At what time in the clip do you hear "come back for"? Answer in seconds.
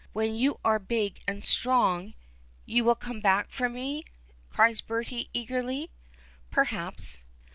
2.95-3.69